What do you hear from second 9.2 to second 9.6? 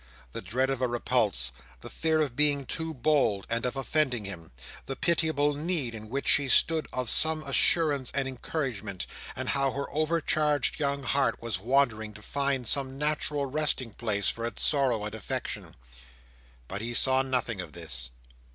and